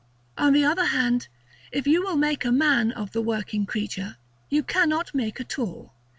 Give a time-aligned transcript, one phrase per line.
[0.35, 1.27] On the other hand,
[1.71, 4.17] if you will make a man of the working creature,
[4.49, 5.93] you cannot make a tool.